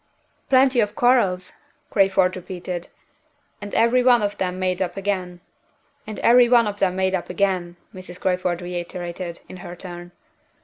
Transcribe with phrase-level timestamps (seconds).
[0.49, 1.53] "Plenty of quarrels!"
[1.91, 2.87] Crayford repeated;
[3.61, 5.41] "and every one of them made up again."
[6.07, 8.19] "And every one of them made up again," Mrs.
[8.19, 10.11] Crayford reiterated, in her turn.